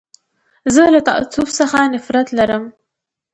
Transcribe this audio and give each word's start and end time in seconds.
زه 0.73 0.83
له 0.93 0.99
تعصب 1.07 1.47
څخه 1.59 1.79
نفرت 1.93 2.27
لرم. 2.37 2.63